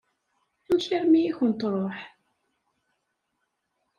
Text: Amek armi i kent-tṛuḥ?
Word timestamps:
Amek 0.69 0.87
armi 0.97 1.21
i 1.25 1.31
kent-tṛuḥ? 1.37 1.97